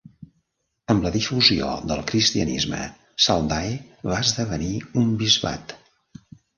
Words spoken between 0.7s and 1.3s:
Amb la